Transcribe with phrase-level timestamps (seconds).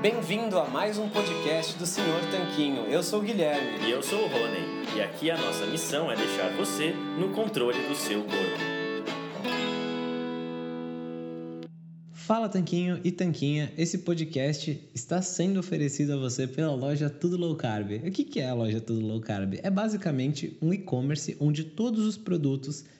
[0.00, 2.84] Bem-vindo a mais um podcast do Senhor Tanquinho.
[2.84, 3.84] Eu sou o Guilherme.
[3.84, 4.96] E eu sou o Rony.
[4.96, 8.78] E aqui a nossa missão é deixar você no controle do seu corpo.
[12.12, 17.56] Fala Tanquinho e Tanquinha, esse podcast está sendo oferecido a você pela loja Tudo Low
[17.56, 17.90] Carb.
[18.06, 19.54] O que é a loja Tudo Low Carb?
[19.60, 22.84] É basicamente um e-commerce onde todos os produtos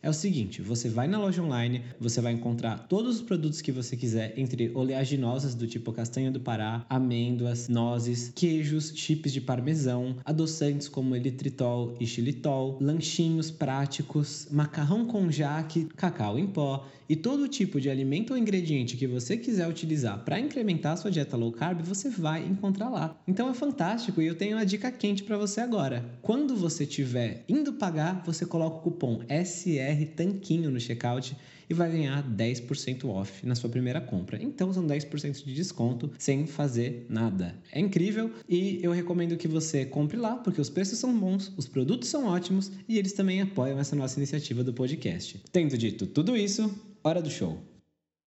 [0.00, 3.72] É o seguinte, você vai na loja online, você vai encontrar todos os produtos que
[3.72, 10.16] você quiser, entre oleaginosas do tipo castanha do Pará, amêndoas, nozes, queijos, chips de parmesão,
[10.24, 17.48] adoçantes como elitritol e xilitol, lanchinhos práticos, macarrão com jaque, cacau em pó e todo
[17.48, 21.50] tipo de alimento ou ingrediente que você quiser utilizar para incrementar a sua dieta low
[21.50, 23.18] carb, você vai encontrar lá.
[23.26, 26.04] Então é fantástico e eu tenho uma dica quente para você agora.
[26.20, 31.36] Quando você estiver indo pagar, você coloca o cupom SR Tanquinho no checkout
[31.70, 34.42] e vai ganhar 10% off na sua primeira compra.
[34.42, 37.54] Então são 10% de desconto sem fazer nada.
[37.70, 41.68] É incrível e eu recomendo que você compre lá porque os preços são bons, os
[41.68, 45.40] produtos são ótimos e eles também apoiam essa nossa iniciativa do podcast.
[45.52, 46.70] Tendo dito tudo isso,
[47.08, 47.77] hora do show.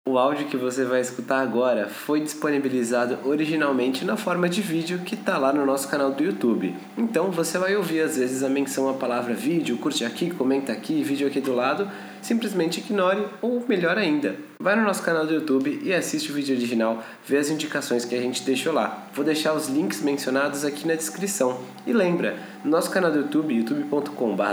[0.10, 5.14] O áudio que você vai escutar agora foi disponibilizado originalmente na forma de vídeo que
[5.14, 6.76] está lá no nosso canal do YouTube.
[6.98, 11.04] Então você vai ouvir às vezes a menção à palavra vídeo, curte aqui, comenta aqui,
[11.04, 11.88] vídeo aqui do lado,
[12.24, 16.56] simplesmente ignore ou melhor ainda, vai no nosso canal do YouTube e assiste o vídeo
[16.56, 19.08] original, vê as indicações que a gente deixou lá.
[19.14, 21.62] Vou deixar os links mencionados aqui na descrição.
[21.88, 24.44] E lembra, no nosso canal do YouTube, youtube.com.br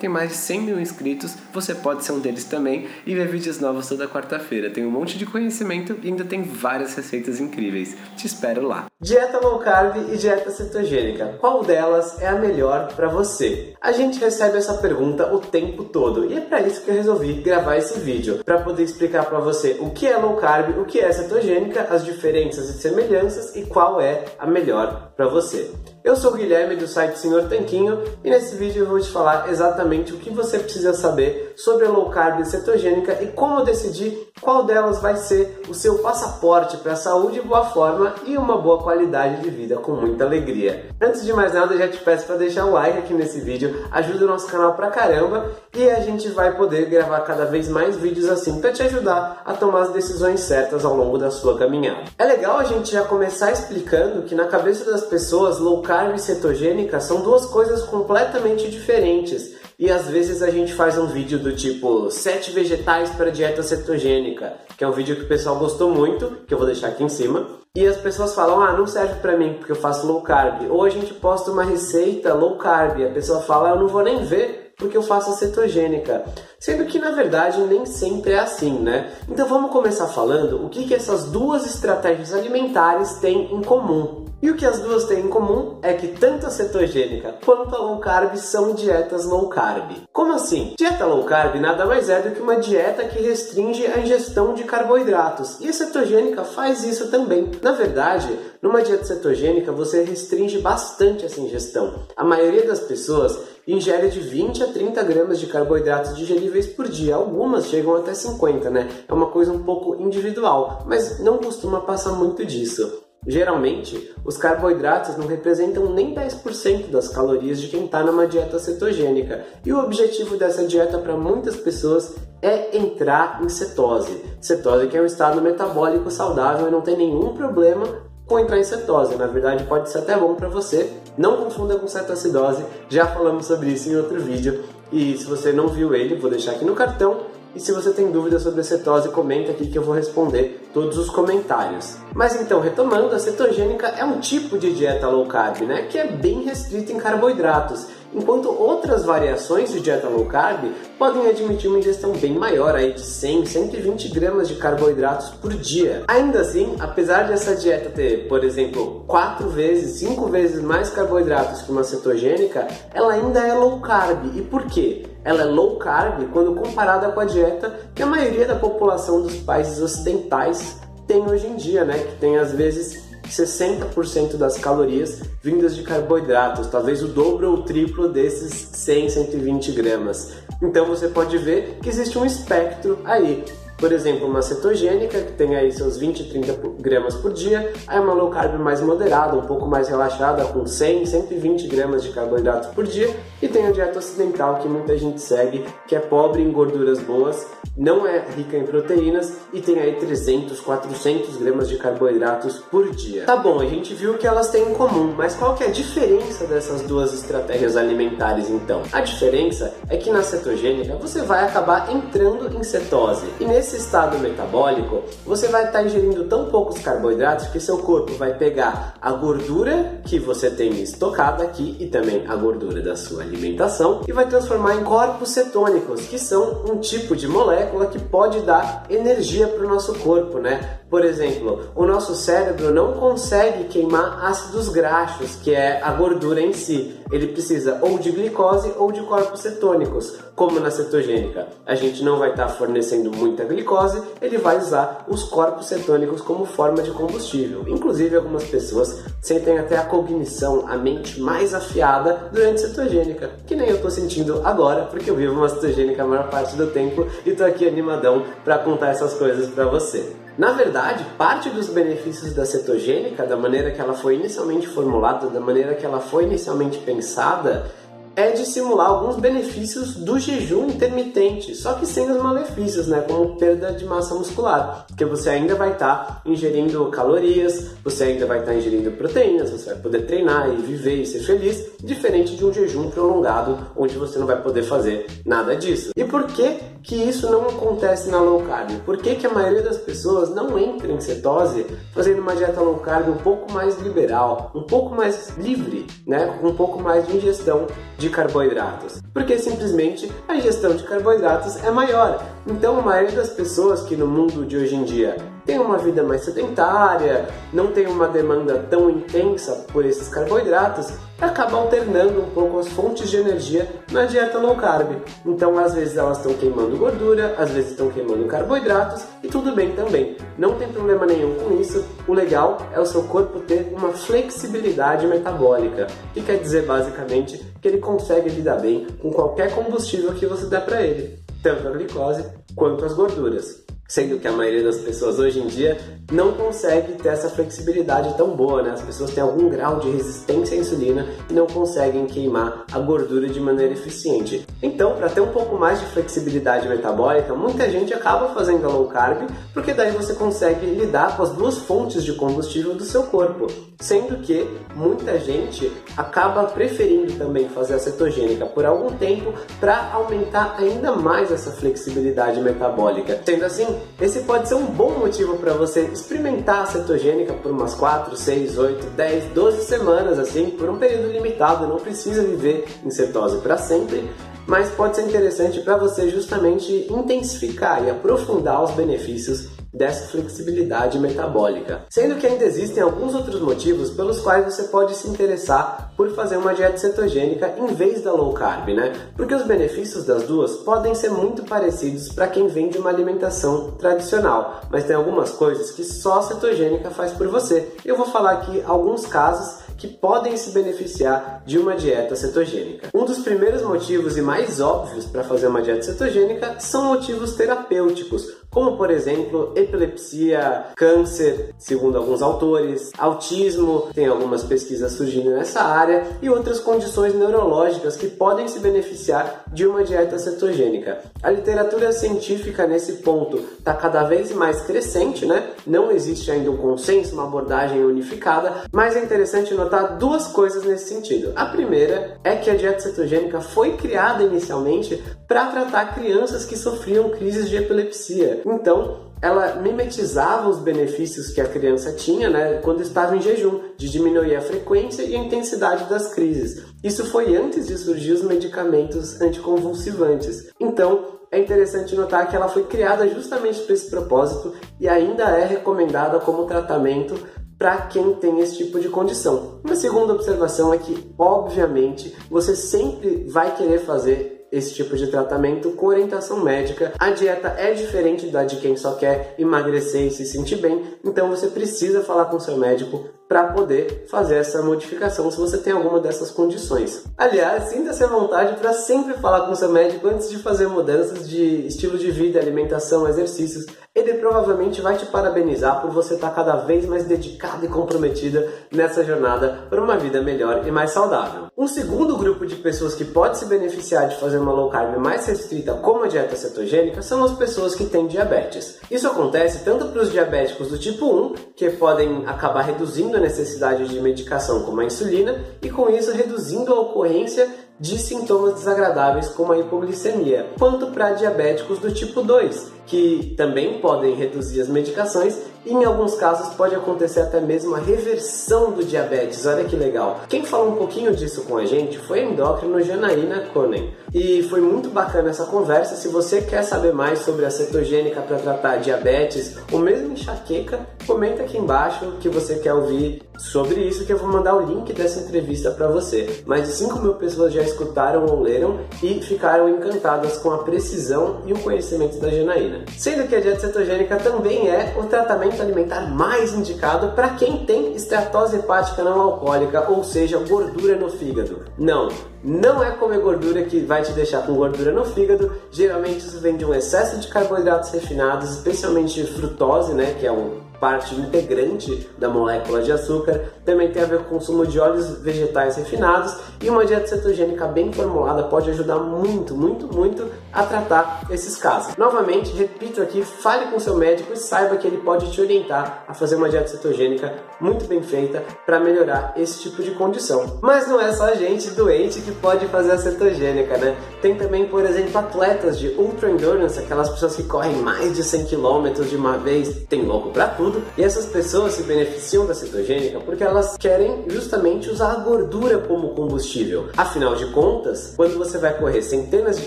[0.00, 3.60] tem mais de 100 mil inscritos, você pode ser um deles também e ver vídeos
[3.60, 4.43] novos toda quarta-feira.
[4.70, 7.96] Tem um monte de conhecimento e ainda tem várias receitas incríveis.
[8.16, 8.86] Te espero lá.
[9.00, 13.74] Dieta low carb e dieta cetogênica, qual delas é a melhor para você?
[13.80, 17.34] A gente recebe essa pergunta o tempo todo e é para isso que eu resolvi
[17.34, 21.00] gravar esse vídeo, para poder explicar para você o que é low carb, o que
[21.00, 25.70] é cetogênica, as diferenças e semelhanças e qual é a melhor para você.
[26.02, 29.50] Eu sou o Guilherme do site Senhor Tanquinho e nesse vídeo eu vou te falar
[29.50, 34.28] exatamente o que você precisa saber sobre a low carb e cetogênica e como decidir
[34.40, 38.82] qual delas vai ser o seu passaporte para a saúde, boa forma e uma boa
[38.82, 40.90] qualidade de vida com muita alegria.
[41.00, 44.24] Antes de mais nada, já te peço para deixar o like aqui nesse vídeo, ajuda
[44.24, 48.28] o nosso canal pra caramba e a gente vai poder gravar cada vez mais vídeos
[48.28, 52.04] assim para te ajudar a tomar as decisões certas ao longo da sua caminhada.
[52.18, 56.18] É legal a gente já começar explicando que na cabeça das pessoas low carb e
[56.18, 59.63] cetogênica são duas coisas completamente diferentes.
[59.78, 64.54] E às vezes a gente faz um vídeo do tipo 7 vegetais para dieta cetogênica,
[64.78, 67.08] que é um vídeo que o pessoal gostou muito, que eu vou deixar aqui em
[67.08, 67.46] cima.
[67.74, 70.70] E as pessoas falam: "Ah, não serve para mim porque eu faço low carb".
[70.70, 74.04] Ou a gente posta uma receita low carb, e a pessoa fala: "Eu não vou
[74.04, 76.24] nem ver porque eu faço a cetogênica.
[76.58, 79.10] Sendo que na verdade nem sempre é assim, né?
[79.28, 84.23] Então vamos começar falando o que, que essas duas estratégias alimentares têm em comum.
[84.44, 87.78] E o que as duas têm em comum é que tanto a cetogênica quanto a
[87.78, 89.92] low carb são dietas low carb.
[90.12, 90.74] Como assim?
[90.76, 94.64] Dieta low carb nada mais é do que uma dieta que restringe a ingestão de
[94.64, 95.58] carboidratos.
[95.60, 97.52] E a cetogênica faz isso também.
[97.62, 101.94] Na verdade, numa dieta cetogênica você restringe bastante essa ingestão.
[102.14, 107.14] A maioria das pessoas ingere de 20 a 30 gramas de carboidratos digeríveis por dia.
[107.14, 108.90] Algumas chegam até 50, né?
[109.08, 113.03] É uma coisa um pouco individual, mas não costuma passar muito disso.
[113.26, 119.44] Geralmente, os carboidratos não representam nem 10% das calorias de quem está numa dieta cetogênica,
[119.64, 124.22] e o objetivo dessa dieta para muitas pessoas é entrar em cetose.
[124.40, 127.86] Cetose que é um estado metabólico saudável e não tem nenhum problema
[128.26, 129.16] com entrar em cetose.
[129.16, 130.90] Na verdade, pode ser até bom para você.
[131.16, 134.64] Não confunda com cetoacidose, já falamos sobre isso em outro vídeo.
[134.92, 138.10] E se você não viu ele, vou deixar aqui no cartão e se você tem
[138.10, 141.96] dúvidas sobre a cetose, comenta aqui que eu vou responder todos os comentários.
[142.12, 146.10] Mas então, retomando, a cetogênica é um tipo de dieta low carb, né, que é
[146.10, 152.12] bem restrita em carboidratos enquanto outras variações de dieta low carb podem admitir uma ingestão
[152.12, 156.04] bem maior, aí de 100, 120 gramas de carboidratos por dia.
[156.06, 161.72] Ainda assim, apesar dessa dieta ter, por exemplo, 4 vezes, 5 vezes mais carboidratos que
[161.72, 164.36] uma cetogênica, ela ainda é low carb.
[164.36, 165.06] E por quê?
[165.24, 169.36] Ela é low carb quando comparada com a dieta que a maioria da população dos
[169.36, 171.98] países ocidentais tem hoje em dia, né?
[171.98, 177.62] Que tem às vezes 60% das calorias vindas de carboidratos, talvez o dobro ou o
[177.62, 180.32] triplo desses 100, 120 gramas.
[180.62, 183.44] Então você pode ver que existe um espectro aí.
[183.76, 188.12] Por exemplo, uma cetogênica, que tem aí seus 20, 30 gramas por dia, aí uma
[188.12, 192.86] low carb mais moderada, um pouco mais relaxada, com 100, 120 gramas de carboidrato por
[192.86, 197.00] dia, e tem a dieta ocidental, que muita gente segue, que é pobre em gorduras
[197.00, 202.90] boas, não é rica em proteínas e tem aí 300, 400 gramas de carboidratos por
[202.90, 203.24] dia.
[203.24, 205.70] Tá bom, a gente viu que elas têm em comum, mas qual que é a
[205.70, 208.82] diferença dessas duas estratégias alimentares então?
[208.92, 214.18] A diferença é que na cetogênica você vai acabar entrando em cetose, e nesse estado
[214.18, 220.00] metabólico, você vai estar ingerindo tão poucos carboidratos que seu corpo vai pegar a gordura
[220.04, 224.76] que você tem estocada aqui e também a gordura da sua alimentação e vai transformar
[224.76, 229.68] em corpos cetônicos, que são um tipo de molécula que pode dar energia para o
[229.68, 230.78] nosso corpo, né?
[230.88, 236.52] Por exemplo, o nosso cérebro não consegue queimar ácidos graxos, que é a gordura em
[236.52, 237.00] si.
[237.14, 241.46] Ele precisa ou de glicose ou de corpos cetônicos, como na cetogênica.
[241.64, 246.44] A gente não vai estar fornecendo muita glicose, ele vai usar os corpos cetônicos como
[246.44, 247.62] forma de combustível.
[247.68, 253.68] Inclusive, algumas pessoas sentem até a cognição, a mente mais afiada durante cetogênica, que nem
[253.68, 257.30] eu estou sentindo agora, porque eu vivo uma cetogênica a maior parte do tempo e
[257.30, 260.24] estou aqui animadão para contar essas coisas para você.
[260.36, 265.38] Na verdade, parte dos benefícios da cetogênica, da maneira que ela foi inicialmente formulada, da
[265.38, 267.66] maneira que ela foi inicialmente pensada, pensada
[268.16, 273.36] é de simular alguns benefícios do jejum intermitente, só que sem os malefícios, né, como
[273.36, 278.40] perda de massa muscular, porque você ainda vai estar tá ingerindo calorias, você ainda vai
[278.40, 282.44] estar tá ingerindo proteínas, você vai poder treinar e viver e ser feliz, diferente de
[282.44, 285.90] um jejum prolongado, onde você não vai poder fazer nada disso.
[285.96, 288.70] E por que que isso não acontece na low carb?
[288.84, 292.76] Por que que a maioria das pessoas não entra em cetose fazendo uma dieta low
[292.76, 297.16] carb um pouco mais liberal, um pouco mais livre, né, com um pouco mais de
[297.16, 297.66] ingestão
[297.96, 302.22] de de carboidratos, porque simplesmente a ingestão de carboidratos é maior.
[302.46, 306.02] Então, a maioria das pessoas que no mundo de hoje em dia tem uma vida
[306.02, 312.58] mais sedentária, não tem uma demanda tão intensa por esses carboidratos, acaba alternando um pouco
[312.58, 314.96] as fontes de energia na dieta low carb.
[315.24, 319.72] Então, às vezes elas estão queimando gordura, às vezes estão queimando carboidratos e tudo bem
[319.72, 320.16] também.
[320.38, 321.84] Não tem problema nenhum com isso.
[322.08, 327.68] O legal é o seu corpo ter uma flexibilidade metabólica, que quer dizer basicamente que
[327.68, 332.24] ele consegue lidar bem com qualquer combustível que você der para ele, tanto a glicose
[332.54, 333.63] quanto as gorduras
[333.94, 335.78] sendo que a maioria das pessoas hoje em dia
[336.10, 338.72] não consegue ter essa flexibilidade tão boa, né?
[338.72, 343.28] As pessoas têm algum grau de resistência à insulina e não conseguem queimar a gordura
[343.28, 344.44] de maneira eficiente.
[344.60, 348.86] Então, para ter um pouco mais de flexibilidade metabólica, muita gente acaba fazendo a low
[348.88, 353.46] carb, porque daí você consegue lidar com as duas fontes de combustível do seu corpo.
[353.80, 360.56] Sendo que muita gente acaba preferindo também fazer a cetogênica por algum tempo para aumentar
[360.58, 363.20] ainda mais essa flexibilidade metabólica.
[363.24, 363.66] Sendo assim,
[364.00, 368.58] esse pode ser um bom motivo para você experimentar a cetogênica por umas 4, 6,
[368.58, 373.56] 8, 10, 12 semanas, assim, por um período limitado, não precisa viver em cetose para
[373.56, 374.10] sempre,
[374.46, 381.82] mas pode ser interessante para você justamente intensificar e aprofundar os benefícios dessa flexibilidade metabólica.
[381.90, 386.36] Sendo que ainda existem alguns outros motivos pelos quais você pode se interessar por fazer
[386.36, 388.92] uma dieta cetogênica em vez da low carb, né?
[389.16, 393.72] Porque os benefícios das duas podem ser muito parecidos para quem vem de uma alimentação
[393.72, 397.72] tradicional, mas tem algumas coisas que só a cetogênica faz por você.
[397.84, 402.88] Eu vou falar aqui alguns casos que podem se beneficiar de uma dieta cetogênica.
[402.94, 408.28] Um dos primeiros motivos e mais óbvios para fazer uma dieta cetogênica são motivos terapêuticos,
[408.54, 416.04] como por exemplo epilepsia, câncer, segundo alguns autores, autismo, tem algumas pesquisas surgindo nessa área,
[416.22, 421.00] e outras condições neurológicas que podem se beneficiar de uma dieta cetogênica.
[421.20, 425.50] A literatura científica nesse ponto está cada vez mais crescente, né?
[425.66, 430.88] Não existe ainda um consenso, uma abordagem unificada, mas é interessante notar duas coisas nesse
[430.88, 431.32] sentido.
[431.34, 437.10] A primeira é que a dieta cetogênica foi criada inicialmente para tratar crianças que sofriam
[437.10, 438.43] crises de epilepsia.
[438.44, 443.88] Então, ela mimetizava os benefícios que a criança tinha né, quando estava em jejum, de
[443.88, 446.62] diminuir a frequência e a intensidade das crises.
[446.82, 450.50] Isso foi antes de surgir os medicamentos anticonvulsivantes.
[450.60, 455.46] Então, é interessante notar que ela foi criada justamente para esse propósito e ainda é
[455.46, 457.14] recomendada como tratamento
[457.58, 459.60] para quem tem esse tipo de condição.
[459.64, 465.72] Uma segunda observação é que, obviamente, você sempre vai querer fazer esse tipo de tratamento
[465.72, 466.92] com orientação médica.
[466.98, 471.28] A dieta é diferente da de quem só quer emagrecer e se sentir bem, então
[471.28, 476.00] você precisa falar com seu médico para poder fazer essa modificação se você tem alguma
[476.00, 477.04] dessas condições.
[477.16, 481.66] Aliás, sinta-se à vontade para sempre falar com seu médico antes de fazer mudanças de
[481.66, 483.66] estilo de vida, alimentação, exercícios.
[483.94, 488.48] Ele provavelmente vai te parabenizar por você estar tá cada vez mais dedicada e comprometida
[488.72, 491.44] nessa jornada para uma vida melhor e mais saudável.
[491.56, 495.24] Um segundo grupo de pessoas que pode se beneficiar de fazer uma low carb mais
[495.26, 498.80] restrita, como a dieta cetogênica, são as pessoas que têm diabetes.
[498.90, 503.88] Isso acontece tanto para os diabéticos do tipo 1, que podem acabar reduzindo a necessidade
[503.88, 509.52] de medicação como a insulina e com isso reduzindo a ocorrência de sintomas desagradáveis como
[509.52, 515.72] a hipoglicemia, quanto para diabéticos do tipo 2, que também podem reduzir as medicações e
[515.72, 519.46] em alguns casos pode acontecer até mesmo a reversão do diabetes.
[519.46, 520.20] Olha que legal.
[520.28, 523.94] Quem falou um pouquinho disso com a gente foi a endócrino Janaína Konen.
[524.12, 525.96] E foi muito bacana essa conversa.
[525.96, 531.42] Se você quer saber mais sobre a cetogênica para tratar diabetes ou mesmo enxaqueca, comenta
[531.42, 535.20] aqui embaixo que você quer ouvir sobre isso que eu vou mandar o link dessa
[535.20, 536.42] entrevista para você.
[536.46, 541.38] Mais de 5 mil pessoas já escutaram ou leram e ficaram encantadas com a precisão
[541.46, 542.73] e o conhecimento da Janaína.
[542.96, 547.94] Sendo que a dieta cetogênica também é o tratamento alimentar mais indicado para quem tem
[547.94, 551.64] esteatose hepática não alcoólica, ou seja, gordura no fígado.
[551.78, 552.08] Não,
[552.42, 555.52] não é comer gordura que vai te deixar com gordura no fígado.
[555.70, 560.64] Geralmente isso vem de um excesso de carboidratos refinados, especialmente frutose, né, que é um
[560.84, 565.18] parte integrante da molécula de açúcar, também tem a ver com o consumo de óleos
[565.18, 571.22] vegetais refinados e uma dieta cetogênica bem formulada pode ajudar muito, muito, muito a tratar
[571.30, 571.96] esses casos.
[571.96, 576.14] Novamente, repito aqui, fale com seu médico e saiba que ele pode te orientar a
[576.14, 580.58] fazer uma dieta cetogênica muito bem feita para melhorar esse tipo de condição.
[580.60, 583.96] Mas não é só gente doente que pode fazer a cetogênica, né?
[584.20, 588.46] Tem também, por exemplo, atletas de ultra endurance, aquelas pessoas que correm mais de 100
[588.46, 590.82] km de uma vez, tem louco para tudo.
[590.96, 596.10] E essas pessoas se beneficiam da cetogênica porque elas querem justamente usar a gordura como
[596.10, 596.88] combustível.
[596.96, 599.66] Afinal de contas, quando você vai correr centenas de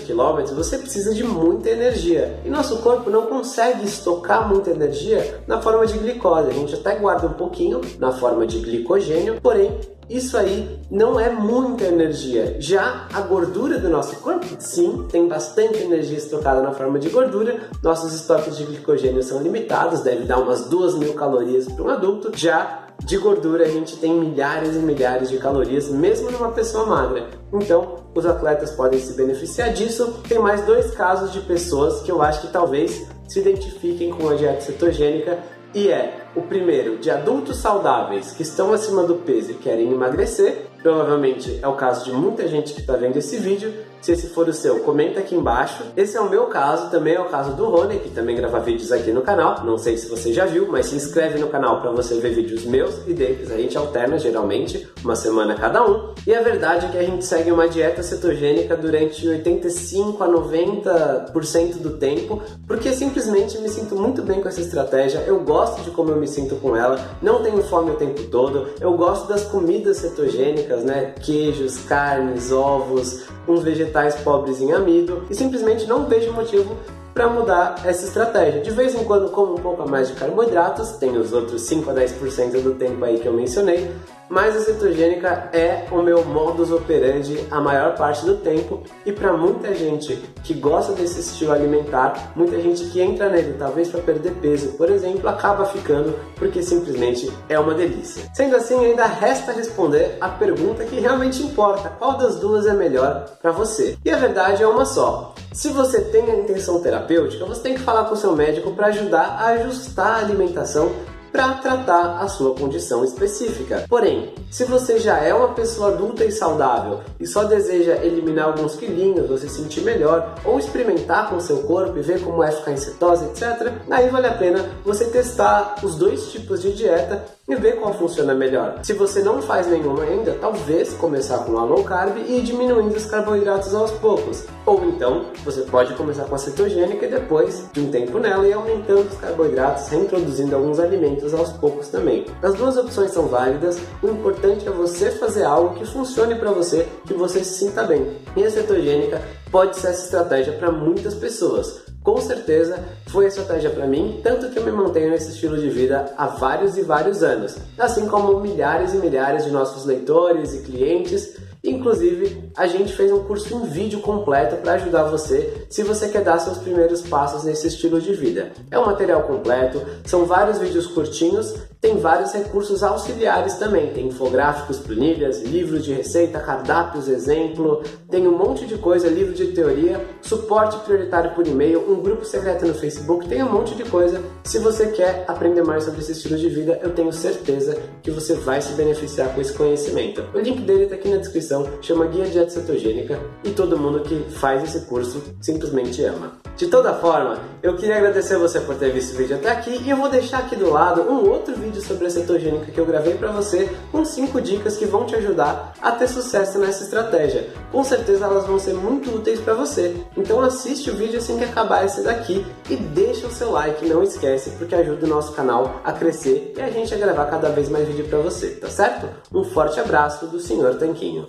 [0.00, 2.38] quilômetros, você precisa de muita energia.
[2.44, 6.50] E nosso corpo não consegue estocar muita energia na forma de glicose.
[6.50, 9.78] A gente até guarda um pouquinho na forma de glicogênio, porém
[10.08, 12.56] isso aí não é muita energia.
[12.58, 17.60] Já a gordura do nosso corpo, sim, tem bastante energia estocada na forma de gordura.
[17.82, 22.32] Nossos estoques de glicogênio são limitados, deve dar umas duas mil calorias para um adulto.
[22.34, 27.28] Já de gordura a gente tem milhares e milhares de calorias, mesmo numa pessoa magra.
[27.52, 30.20] Então, os atletas podem se beneficiar disso.
[30.28, 34.34] Tem mais dois casos de pessoas que eu acho que talvez se identifiquem com a
[34.34, 35.38] dieta cetogênica
[35.74, 40.66] e é o primeiro de adultos saudáveis que estão acima do peso e querem emagrecer,
[40.82, 44.48] provavelmente é o caso de muita gente que está vendo esse vídeo, se esse for
[44.48, 45.82] o seu, comenta aqui embaixo.
[45.96, 48.92] Esse é o meu caso, também é o caso do Rony, que também grava vídeos
[48.92, 49.64] aqui no canal.
[49.64, 52.64] Não sei se você já viu, mas se inscreve no canal para você ver vídeos
[52.64, 53.50] meus e deles.
[53.50, 56.14] A gente alterna geralmente, uma semana cada um.
[56.26, 61.78] E a verdade é que a gente segue uma dieta cetogênica durante 85 a 90%
[61.78, 65.24] do tempo, porque simplesmente me sinto muito bem com essa estratégia.
[65.26, 68.68] Eu gosto de como eu me sinto com ela, não tenho fome o tempo todo.
[68.80, 71.14] Eu gosto das comidas cetogênicas, né?
[71.20, 76.76] Queijos, carnes, ovos, uns vegetais pobres em amido e simplesmente não vejo motivo
[77.14, 78.60] para mudar essa estratégia.
[78.60, 81.90] De vez em quando como um pouco a mais de carboidratos, tem os outros 5
[81.90, 83.90] a 10% do tempo aí que eu mencionei,
[84.28, 89.32] mas a cetogênica é o meu modus operandi a maior parte do tempo e para
[89.32, 94.32] muita gente que gosta desse estilo alimentar, muita gente que entra nele talvez para perder
[94.34, 98.24] peso, por exemplo, acaba ficando porque simplesmente é uma delícia.
[98.34, 103.24] Sendo assim, ainda resta responder a pergunta que realmente importa: qual das duas é melhor
[103.40, 103.96] para você?
[104.04, 105.34] E a verdade é uma só.
[105.52, 109.38] Se você tem a intenção terapêutica, você tem que falar com seu médico para ajudar
[109.40, 110.92] a ajustar a alimentação
[111.30, 113.84] para tratar a sua condição específica.
[113.88, 118.76] Porém, se você já é uma pessoa adulta e saudável e só deseja eliminar alguns
[118.76, 122.76] quilinhos, você sentir melhor ou experimentar com seu corpo e ver como é ficar em
[122.76, 127.80] cetose, etc., aí vale a pena você testar os dois tipos de dieta e ver
[127.80, 128.78] qual funciona melhor.
[128.82, 132.94] Se você não faz nenhuma ainda, talvez começar com a low carb e ir diminuindo
[132.94, 134.44] os carboidratos aos poucos.
[134.66, 138.52] Ou então, você pode começar com a cetogênica e depois de um tempo nela e
[138.52, 142.26] aumentando os carboidratos, reintroduzindo alguns alimentos aos poucos também.
[142.42, 146.86] As duas opções são válidas, o importante é você fazer algo que funcione para você,
[147.06, 148.16] que você se sinta bem.
[148.36, 153.68] E a cetogênica pode ser essa estratégia para muitas pessoas com certeza foi a estratégia
[153.68, 157.22] para mim, tanto que eu me mantenho nesse estilo de vida há vários e vários
[157.22, 163.10] anos, assim como milhares e milhares de nossos leitores e clientes Inclusive, a gente fez
[163.10, 167.44] um curso em vídeo completo para ajudar você se você quer dar seus primeiros passos
[167.44, 168.52] nesse estilo de vida.
[168.70, 174.78] É um material completo, são vários vídeos curtinhos, tem vários recursos auxiliares também, tem infográficos,
[174.78, 180.78] planilhas, livros de receita, cardápios, exemplo, tem um monte de coisa, livro de teoria, suporte
[180.84, 184.22] prioritário por e-mail, um grupo secreto no Facebook, tem um monte de coisa.
[184.44, 188.34] Se você quer aprender mais sobre esse estilo de vida, eu tenho certeza que você
[188.34, 190.24] vai se beneficiar com esse conhecimento.
[190.34, 191.47] O link dele está aqui na descrição
[191.80, 196.32] chama Guia Dieta Cetogênica e todo mundo que faz esse curso simplesmente ama.
[196.56, 199.90] De toda forma, eu queria agradecer você por ter visto o vídeo até aqui e
[199.90, 203.14] eu vou deixar aqui do lado um outro vídeo sobre a cetogênica que eu gravei
[203.14, 207.48] para você com 5 dicas que vão te ajudar a ter sucesso nessa estratégia.
[207.70, 209.96] Com certeza elas vão ser muito úteis para você.
[210.16, 214.02] Então assiste o vídeo assim que acabar esse daqui e deixa o seu like, não
[214.02, 217.68] esquece, porque ajuda o nosso canal a crescer e a gente a gravar cada vez
[217.68, 219.08] mais vídeo para você, tá certo?
[219.32, 220.76] Um forte abraço do Sr.
[220.78, 221.28] Tanquinho.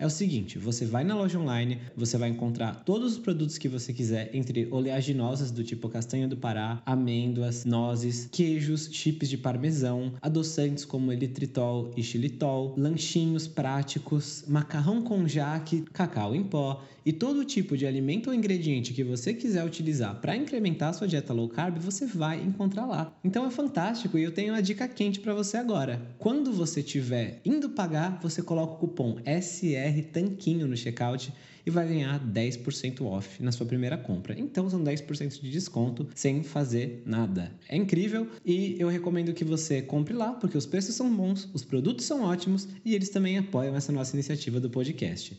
[0.00, 3.68] é o seguinte: você vai na loja online, você vai encontrar todos os produtos que
[3.68, 10.14] você quiser, entre oleaginosas do tipo castanha do Pará, amêndoas, nozes, queijos, chips de parmesão,
[10.22, 17.44] adoçantes como elitritol e xilitol, lanchinhos práticos, macarrão com jaque, cacau em pó e todo
[17.44, 21.48] tipo de alimento ou ingrediente que você quiser utilizar para incrementar a sua dieta low
[21.48, 23.12] carb, você vai encontrar lá.
[23.24, 26.00] Então é fantástico e eu tenho uma dica quente para você agora.
[26.18, 31.32] Quando você estiver indo pagar, você coloca o cupom SR Tanquinho no checkout
[31.64, 34.38] e vai ganhar 10% off na sua primeira compra.
[34.38, 37.52] Então são 10% de desconto sem fazer nada.
[37.68, 41.64] É incrível e eu recomendo que você compre lá porque os preços são bons, os
[41.64, 45.38] produtos são ótimos e eles também apoiam essa nossa iniciativa do podcast.